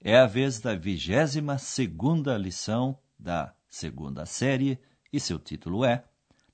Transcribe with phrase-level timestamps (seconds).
[0.00, 4.78] é a vez da vigésima segunda lição da segunda série
[5.12, 6.04] e seu título é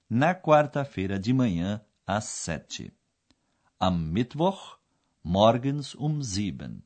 [0.08, 2.92] Na quarta-feira de manhã às sete.
[3.78, 4.76] Am Mittwoch,
[5.22, 6.82] morgens um sieben.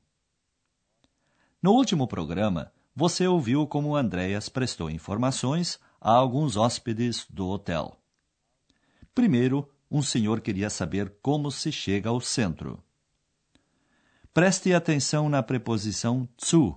[1.62, 8.00] No último programa, você ouviu como Andreas prestou informações a alguns hóspedes do hotel.
[9.14, 12.82] Primeiro, um senhor queria saber como se chega ao centro.
[14.32, 16.76] Preste atenção na preposição zu,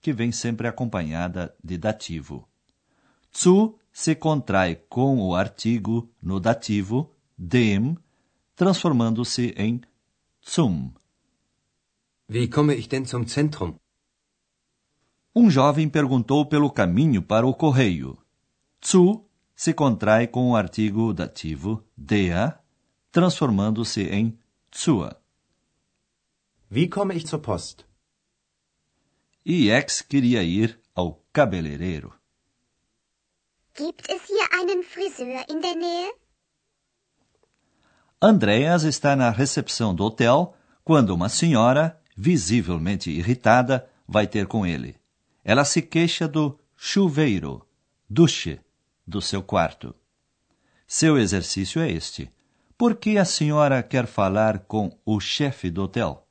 [0.00, 2.48] que vem sempre acompanhada de dativo.
[3.32, 7.96] Zu se contrai com o artigo no dativo dem,
[8.56, 9.80] transformando-se em
[10.40, 10.92] zum.
[12.28, 13.74] Wie komme ich denn zum Zentrum?
[15.34, 18.18] Um jovem perguntou pelo caminho para o correio.
[18.80, 22.58] Zu se contrai com o artigo dativo der,
[23.10, 24.38] transformando-se em
[24.74, 25.21] zur.
[26.74, 27.84] Wie komme ich zur Post?
[29.44, 32.14] E X queria ir ao cabeleireiro.
[33.74, 36.10] Gibt es hier einen Friseur in der Nähe?
[38.18, 44.96] Andreas está na recepção do hotel quando uma senhora, visivelmente irritada, vai ter com ele.
[45.44, 47.68] Ela se queixa do chuveiro,
[48.08, 48.58] duche,
[49.06, 49.94] do seu quarto.
[50.86, 52.32] Seu exercício é este.
[52.78, 56.21] Por que a senhora quer falar com o chefe do hotel?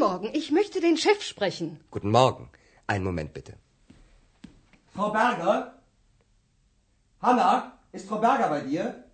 [0.00, 1.78] Guten Morgen, ich möchte den Chef sprechen.
[1.90, 2.48] Guten Morgen.
[2.86, 3.52] Einen Moment bitte.
[4.94, 5.74] Frau Berger?
[7.20, 9.04] Hanna, ist Frau Berger bei dir?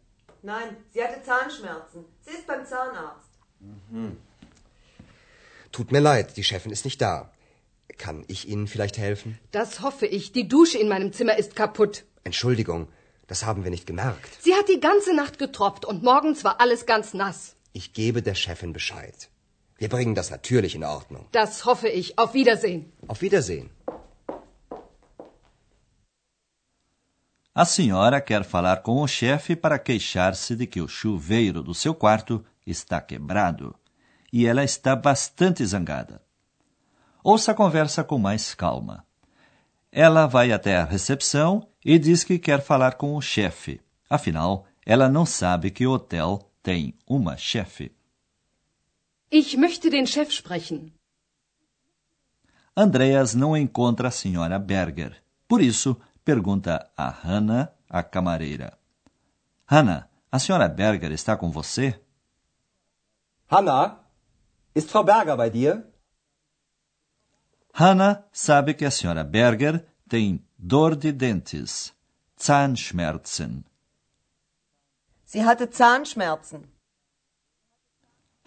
[0.42, 2.04] Nein, sie hatte Zahnschmerzen.
[2.20, 3.30] Sie ist beim Zahnarzt.
[5.72, 7.32] Tut mir leid, die Chefin ist nicht da.
[7.98, 9.40] Kann ich Ihnen vielleicht helfen?
[9.50, 10.30] Das hoffe ich.
[10.30, 12.04] Die Dusche in meinem Zimmer ist kaputt.
[12.22, 12.86] Entschuldigung,
[13.26, 14.30] das haben wir nicht gemerkt.
[14.40, 17.56] Sie hat die ganze Nacht getropft und morgens war alles ganz nass.
[17.72, 19.30] Ich gebe der Chefin Bescheid.
[19.78, 21.26] Wir bringen das natürlich in Ordnung.
[21.32, 22.18] Das hoffe ich.
[22.18, 22.92] Auf Wiedersehen.
[23.08, 23.70] Auf Wiedersehen.
[27.54, 31.94] A senhora quer falar com o chefe para queixar-se de que o chuveiro do seu
[31.94, 33.74] quarto está quebrado
[34.30, 36.20] e ela está bastante zangada.
[37.24, 39.06] Ouça a conversa com mais calma.
[39.90, 43.80] Ela vai até a recepção e diz que quer falar com o chefe.
[44.08, 47.90] Afinal, ela não sabe que o hotel tem uma chefe.
[49.30, 50.92] Ich möchte den Chef sprechen.
[52.76, 55.16] Andreas não encontra a senhora Berger.
[55.48, 58.78] Por isso, pergunta a Hannah, a camareira.
[59.66, 61.98] Hannah, a senhora Berger está com você?
[63.50, 64.00] Hanna,
[64.74, 65.86] ist Frau Berger bei dir?
[67.72, 71.94] Hannah sabe que a senhora Berger tem dor de dentes,
[72.36, 73.64] Zahnschmerzen.
[75.24, 76.75] Sie hatte Zahnschmerzen.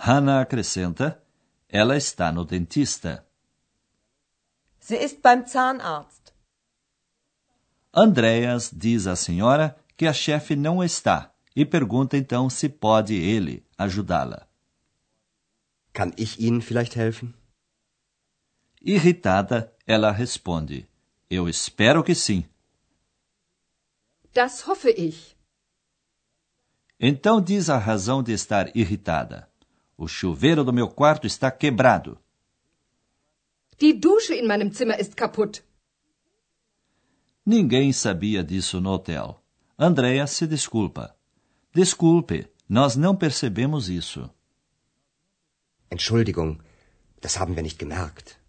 [0.01, 1.21] Hannah acrescenta,
[1.67, 3.27] ela está no dentista.
[4.79, 6.33] Sie ist beim Zahnarzt.
[7.93, 13.65] Andreas diz à senhora que a chefe não está e pergunta então se pode ele
[13.77, 14.47] ajudá-la.
[15.91, 17.33] Kann ich Ihnen vielleicht helfen?
[18.81, 20.87] Irritada, ela responde:
[21.29, 22.45] Eu espero que sim.
[24.33, 25.35] Das hoffe ich.
[26.97, 29.49] Então diz a razão de estar irritada.
[30.01, 32.17] O chuveiro do meu quarto está quebrado.
[33.77, 35.61] Die Dusche in meinem Zimmer ist kaputt.
[37.45, 39.43] Ninguém sabia disso no hotel.
[39.77, 41.13] Andrea se desculpa.
[41.73, 44.29] Desculpe, nós não percebemos isso.
[45.91, 46.57] Entschuldigung,
[47.19, 48.39] das haben wir nicht gemerkt.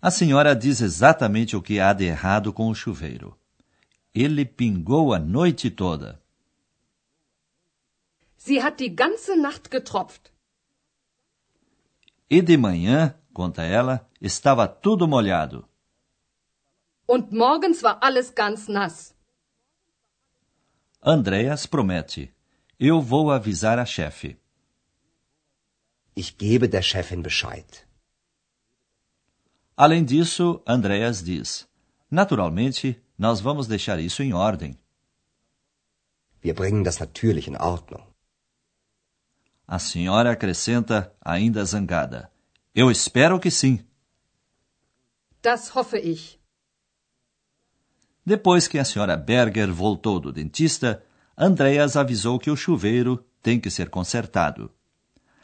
[0.00, 3.36] A senhora diz exatamente o que há de errado com o chuveiro.
[4.14, 6.22] Ele pingou a noite toda.
[8.46, 10.24] Sie hat die ganze Nacht getropft.
[12.28, 15.66] E de manhã, conta ela, estava tudo molhado.
[17.06, 19.14] Und morgens war alles ganz nass.
[21.00, 22.34] Andreas promete:
[22.78, 24.36] Eu vou avisar a chefe.
[26.14, 27.86] Ich gebe der Chefin Bescheid.
[29.74, 31.66] Além disso, Andreas diz:
[32.10, 34.78] Naturalmente, nós vamos deixar isso em ordem.
[36.42, 38.13] Wir bringen das natürlich in Ordnung.
[39.66, 42.30] A senhora acrescenta, ainda zangada:
[42.74, 43.84] Eu espero que sim.
[45.42, 46.38] Das hoffe ich.
[48.24, 51.04] Depois que a senhora Berger voltou do dentista,
[51.36, 54.70] Andreas avisou que o chuveiro tem que ser consertado.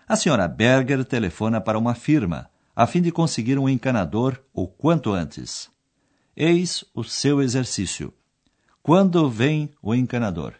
[0.08, 5.12] A senhora Berger telefona para uma firma, a fim de conseguir um encanador o quanto
[5.12, 5.70] antes.
[6.34, 8.14] Eis o seu exercício.
[8.82, 10.54] Quando vem o encanador?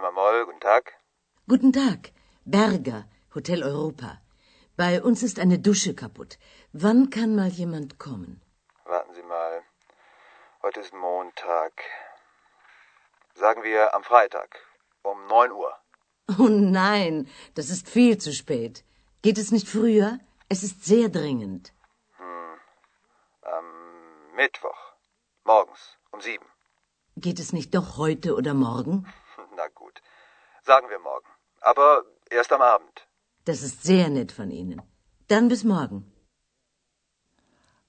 [0.00, 0.94] Firma Moll, guten Tag.
[1.46, 2.12] Guten Tag,
[2.46, 3.04] Berger,
[3.34, 4.18] Hotel Europa.
[4.74, 6.38] Bei uns ist eine Dusche kaputt.
[6.72, 8.40] Wann kann mal jemand kommen?
[8.86, 9.60] Warten Sie mal.
[10.62, 11.72] Heute ist Montag.
[13.34, 14.60] Sagen wir am Freitag
[15.02, 15.72] um 9 Uhr.
[16.38, 18.84] Oh nein, das ist viel zu spät.
[19.20, 20.18] Geht es nicht früher?
[20.48, 21.74] Es ist sehr dringend.
[22.16, 22.58] Hm.
[23.42, 23.66] Am
[24.34, 24.80] Mittwoch.
[25.44, 26.42] Morgens um 7.
[27.16, 29.06] Geht es nicht doch heute oder morgen?
[29.60, 29.96] Na gut.
[30.70, 31.30] Sagen wir morgen.
[31.70, 31.88] Aber
[32.38, 32.96] erst am Abend.
[33.48, 34.78] Das ist sehr nett von Ihnen.
[35.28, 35.98] Dann bis morgen.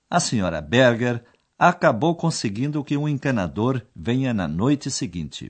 [0.09, 1.23] A senhora Berger
[1.57, 5.43] acabou conseguindo que um encanador venha na noite seguinte.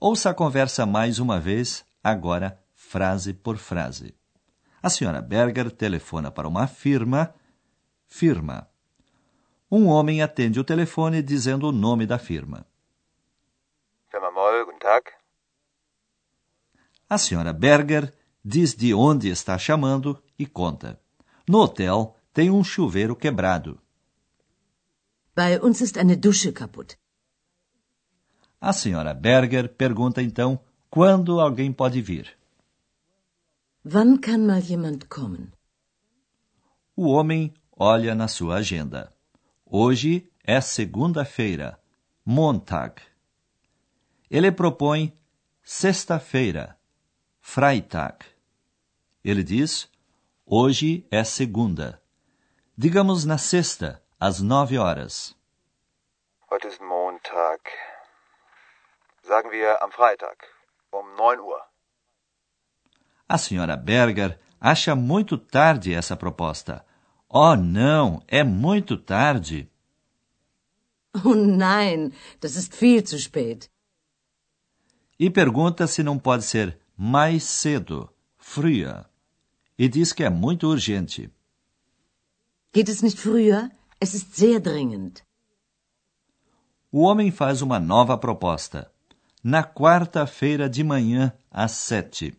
[0.00, 4.08] Ouça a conversa mais uma vez, agora frase por frase.
[4.82, 7.32] A senhora Berger telefona para uma firma.
[8.08, 8.68] Firma.
[9.70, 12.58] Um homem atende o telefone dizendo o nome da firma.
[12.58, 12.71] Firma
[17.14, 18.10] A senhora Berger
[18.42, 20.98] diz de onde está chamando e conta.
[21.46, 23.78] No hotel tem um chuveiro quebrado.
[25.36, 26.96] Bei uns ist eine Dusche kaputt.
[28.58, 32.26] A senhora Berger pergunta então quando alguém pode vir.
[33.84, 35.52] Wann kann mal jemand kommen?
[36.96, 39.12] O homem olha na sua agenda.
[39.66, 41.78] Hoje é segunda-feira,
[42.24, 43.02] Montag.
[44.30, 45.12] Ele propõe
[45.62, 46.78] sexta-feira,
[47.44, 48.24] Freitag.
[49.22, 49.90] Ele diz:
[50.46, 52.00] hoje é segunda.
[52.78, 55.36] Digamos na sexta, às nove horas.
[56.50, 57.60] Heute ist Montag.
[59.24, 60.36] Sagen wir am Freitag
[60.92, 61.60] um 9 Uhr.
[63.28, 66.86] A senhora Berger acha muito tarde essa proposta.
[67.28, 69.68] Oh, não, é muito tarde.
[71.24, 73.68] Oh nein, das ist viel zu spät.
[75.18, 79.04] E pergunta se não pode ser mais cedo, früher.
[79.78, 81.30] E diz que é muito urgente.
[82.72, 83.70] Geht es nicht früher?
[84.00, 85.22] Es ist sehr dringend.
[86.90, 88.92] O homem faz uma nova proposta.
[89.42, 92.38] Na quarta-feira de manhã, às sete.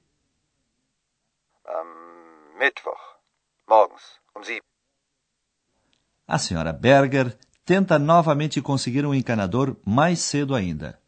[1.66, 3.02] Am Mittwoch.
[3.68, 4.02] Morgens
[4.36, 4.62] um 7.
[6.28, 11.00] A senhora Berger tenta novamente conseguir um encanador mais cedo ainda.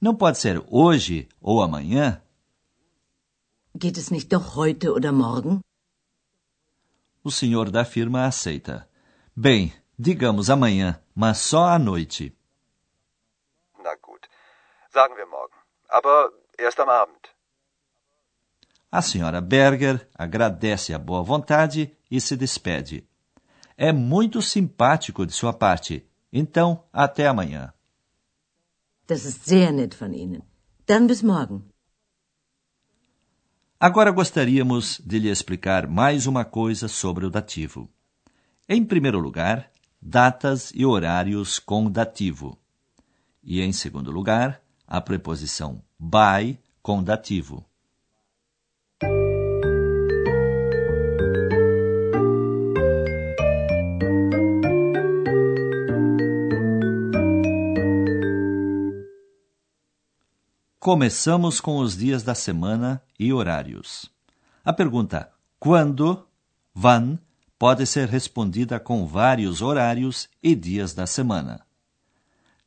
[0.00, 2.20] Não pode ser hoje ou amanhã?
[3.76, 5.60] Geht es nicht doch heute oder morgen?
[7.24, 8.88] O senhor da firma aceita.
[9.34, 12.32] Bem, digamos amanhã, mas só à noite.
[13.82, 14.28] Na gut.
[14.92, 15.56] Sagen wir morgen.
[15.88, 17.28] Aber erst am Abend.
[18.92, 23.04] A senhora Berger agradece a boa vontade e se despede.
[23.76, 26.08] É muito simpático de sua parte.
[26.32, 27.74] Então, até amanhã.
[29.08, 30.42] Das ist sehr nett von Ihnen.
[30.86, 31.73] Dann bis morgen.
[33.86, 37.86] Agora gostaríamos de lhe explicar mais uma coisa sobre o dativo.
[38.66, 42.58] Em primeiro lugar, datas e horários com dativo.
[43.42, 47.62] E em segundo lugar, a preposição by com dativo.
[60.84, 64.12] Começamos com os dias da semana e horários.
[64.62, 66.28] A pergunta quando,
[66.76, 67.16] wann,
[67.58, 71.66] pode ser respondida com vários horários e dias da semana.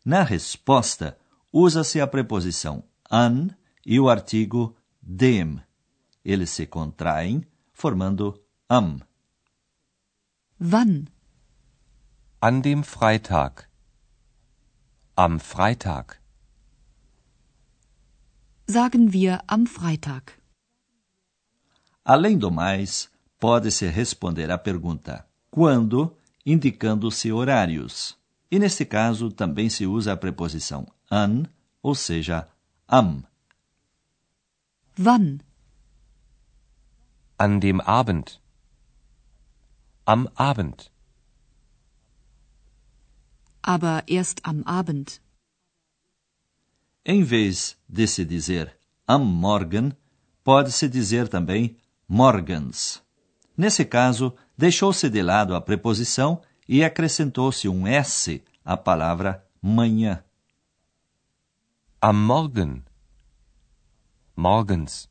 [0.03, 1.15] Na resposta,
[1.53, 3.49] usa-se a preposição an
[3.85, 5.61] e o artigo dem.
[6.25, 8.99] Eles se contraem, formando am.
[10.59, 11.05] Wann?
[12.41, 13.65] An dem Freitag.
[15.15, 16.15] Am Freitag.
[18.69, 20.33] Sagen wir am Freitag.
[22.03, 23.09] Além do mais,
[23.39, 26.13] pode-se responder à pergunta quando,
[26.45, 28.17] indicando-se horários.
[28.51, 31.43] E neste caso também se usa a preposição an,
[31.81, 32.45] ou seja,
[32.89, 33.23] am.
[34.99, 35.39] Wann?
[37.39, 38.41] An dem Abend.
[40.05, 40.91] Am Abend.
[43.61, 45.21] Aber erst am Abend.
[47.09, 49.93] Em vez de se dizer am Morgen,
[50.43, 53.01] pode-se dizer também morgens.
[53.55, 60.21] Nesse caso, deixou-se de lado a preposição e acrescentou-se um S à palavra manhã.
[62.01, 62.83] Am Morgen.
[64.35, 65.09] Morgens.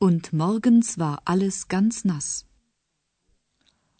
[0.00, 2.46] Und morgens war alles ganz nass.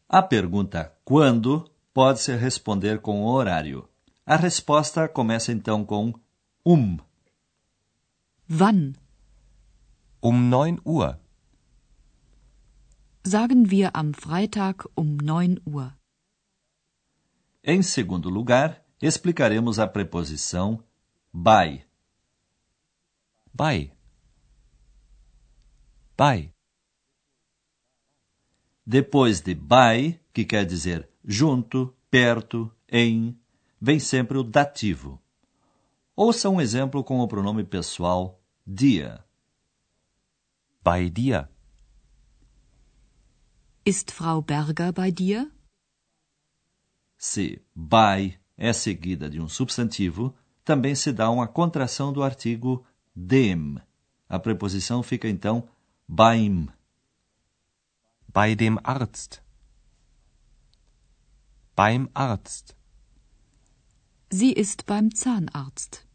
[0.08, 3.89] A pergunta quando pode-se responder com o horário.
[4.30, 6.14] A resposta começa então com
[6.64, 6.98] um.
[8.48, 8.92] Wann?
[10.22, 11.18] Um 9 Uhr.
[13.24, 15.92] Sagen wir am Freitag um 9 Uhr.
[17.64, 20.80] Em segundo lugar, explicaremos a preposição
[21.34, 21.84] by.
[23.52, 23.90] Bei.
[26.16, 26.54] Bei.
[28.86, 33.36] Depois de by, que quer dizer junto, perto, em,
[33.80, 35.20] vem sempre o dativo.
[36.14, 39.24] Ouça um exemplo com o pronome pessoal dia.
[40.82, 41.48] Bei dir.
[43.84, 45.50] Ist Frau Berger bei dir?
[47.16, 50.34] Se by é seguida de um substantivo,
[50.64, 52.84] também se dá uma contração do artigo
[53.16, 53.78] dem.
[54.28, 55.68] A preposição fica então
[56.06, 56.68] beim.
[58.28, 59.40] Bei dem Arzt.
[61.74, 62.79] Beim Arzt.
[64.32, 66.06] Sie ist beim Zahnarzt.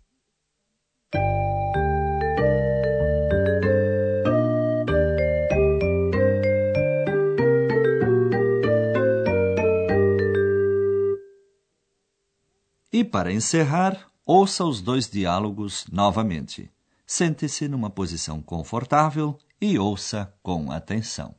[12.93, 16.71] E para encerrar, ouça os dois diálogos novamente.
[17.05, 21.35] Sente-se numa posição confortável e ouça com atenção.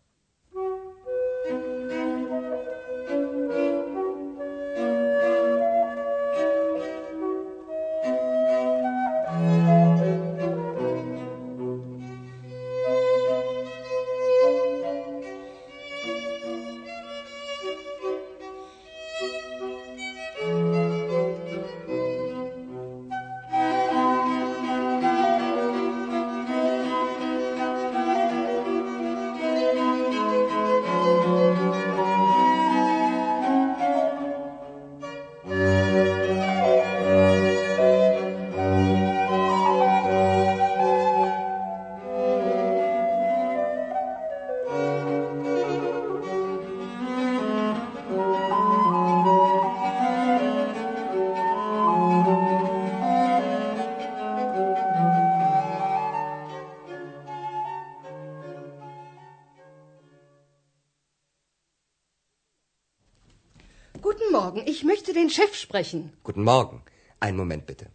[65.27, 66.13] Den Chef sprechen.
[66.23, 66.83] Guten Morgen.
[67.19, 67.87] Einen Moment bitte.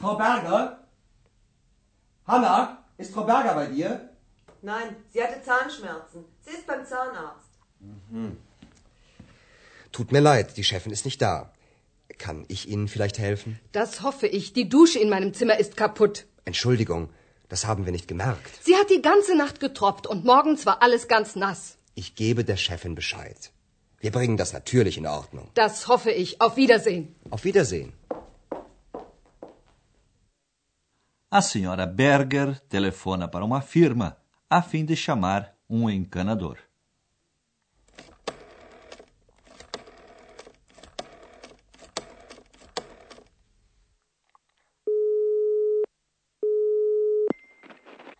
[0.00, 0.78] Frau Berger?
[2.26, 3.88] Hanna, ist Frau Berger bei dir?
[4.62, 6.24] Nein, sie hatte Zahnschmerzen.
[6.44, 7.50] Sie ist beim Zahnarzt.
[9.90, 11.52] Tut mir leid, die Chefin ist nicht da.
[12.18, 13.58] Kann ich Ihnen vielleicht helfen?
[13.72, 14.52] Das hoffe ich.
[14.52, 16.26] Die Dusche in meinem Zimmer ist kaputt.
[16.44, 17.10] Entschuldigung,
[17.48, 18.50] das haben wir nicht gemerkt.
[18.62, 21.76] Sie hat die ganze Nacht getropft und morgens war alles ganz nass.
[21.94, 23.52] Ich gebe der Chefin Bescheid.
[24.00, 25.50] Wir bringen das natürlich in Ordnung.
[25.54, 26.40] Das hoffe ich.
[26.40, 27.14] Auf Wiedersehen.
[27.30, 27.92] Auf Wiedersehen.
[31.30, 34.16] A senhora Berger telefona para uma firma
[34.48, 36.56] a fim de chamar um encanador.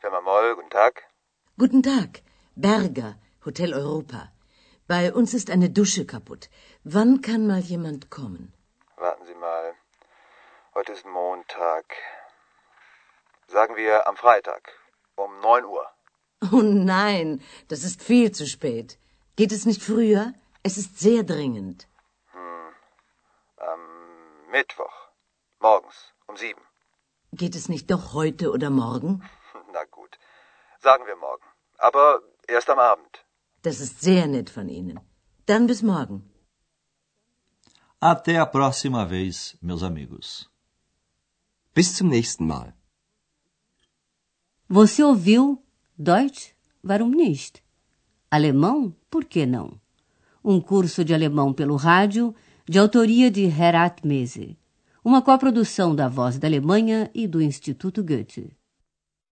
[0.01, 1.03] Firma Moll, guten Tag.
[1.57, 2.23] Guten Tag.
[2.57, 4.33] Berger, Hotel Europa.
[4.89, 6.49] Bei uns ist eine Dusche kaputt.
[6.83, 8.55] Wann kann mal jemand kommen?
[8.97, 9.75] Warten Sie mal.
[10.75, 11.85] Heute ist Montag.
[13.49, 14.73] Sagen wir am Freitag
[15.15, 15.87] um 9 Uhr.
[16.53, 18.99] Oh nein, das ist viel zu spät.
[19.37, 20.33] Geht es nicht früher?
[20.63, 21.87] Es ist sehr dringend.
[22.33, 22.73] Hm.
[23.59, 23.81] Am
[24.51, 24.97] Mittwoch.
[25.61, 26.59] Morgens um 7.
[27.33, 29.23] Geht es nicht doch heute oder morgen?
[29.75, 30.19] Na gut.
[30.81, 31.45] Sagen wir morgen.
[31.77, 33.28] Aber erst am Abend.
[33.63, 35.01] Das ist sehr nett von Ihnen.
[35.47, 36.23] Dann bis morgen.
[38.01, 40.49] Até a próxima vez, meus amigos.
[41.75, 42.73] Bis zum nächsten Mal.
[44.69, 45.63] Você ouviu
[45.99, 46.55] Deutsch?
[46.85, 47.63] Warum nicht?
[48.31, 48.95] Alemão?
[49.11, 49.81] Por que não?
[50.45, 52.35] Um curso de alemão pelo rádio,
[52.69, 54.57] de autoria de Herat Mese.
[55.03, 58.58] Uma coprodução da Voz da Alemanha e do Instituto Goethe.